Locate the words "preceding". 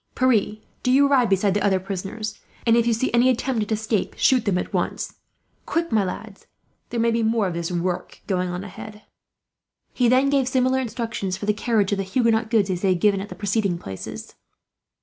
13.35-13.77